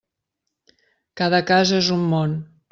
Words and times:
Cada 1.23 1.43
casa 1.53 1.79
és 1.85 1.93
un 1.99 2.05
món. 2.17 2.37